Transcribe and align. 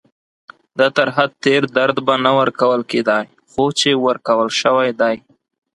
دا 0.79 0.87
تر 0.97 1.07
حد 1.15 1.31
تېر 1.45 1.61
درد 1.77 1.97
به 2.07 2.15
نه 2.25 2.31
ورکول 2.39 2.81
کېدای، 2.91 3.25
خو 3.51 3.65
چې 3.79 3.89
ورکول 4.05 4.47
شوی 4.61 4.89
دی. 5.01 5.15